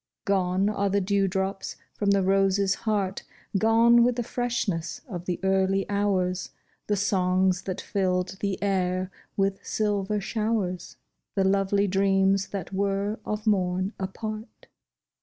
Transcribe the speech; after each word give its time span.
Gone 0.25 0.67
are 0.67 0.89
the 0.89 0.99
dew 0.99 1.27
drops 1.27 1.75
from 1.93 2.09
the 2.09 2.23
rose's 2.23 2.73
heart— 2.73 3.21
Gone 3.59 4.03
with 4.03 4.15
the 4.15 4.23
freshness 4.23 5.01
of 5.07 5.25
the 5.25 5.39
early 5.43 5.87
hours, 5.91 6.49
The 6.87 6.95
songs 6.95 7.61
that 7.65 7.79
filled 7.81 8.37
the 8.39 8.57
air 8.63 9.11
with 9.37 9.63
silver 9.63 10.19
showers, 10.19 10.97
The 11.35 11.43
lovely 11.43 11.85
dreams 11.87 12.47
that 12.47 12.73
were 12.73 13.19
of 13.25 13.45
morn 13.45 13.93
a 13.99 14.07
part. 14.07 14.65